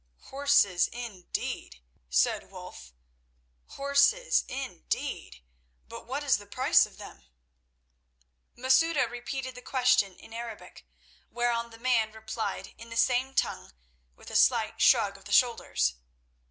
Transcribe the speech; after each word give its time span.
"Horses 0.33 0.87
indeed!" 0.87 1.79
said 2.09 2.49
Wulf. 2.49 2.91
"Horses 3.77 4.43
indeed! 4.47 5.43
But 5.87 6.07
what 6.07 6.23
is 6.23 6.39
the 6.39 6.47
price 6.47 6.87
of 6.87 6.97
them?" 6.97 7.25
Masouda 8.55 9.07
repeated 9.07 9.53
the 9.53 9.61
question 9.61 10.15
in 10.15 10.33
Arabic, 10.33 10.87
whereon 11.29 11.69
the 11.69 11.77
man 11.77 12.13
replied 12.13 12.73
in 12.79 12.89
the 12.89 12.97
same 12.97 13.35
tongue 13.35 13.73
with 14.15 14.31
a 14.31 14.35
slight 14.35 14.81
shrug 14.81 15.17
of 15.17 15.25
the 15.25 15.31
shoulders. 15.31 15.93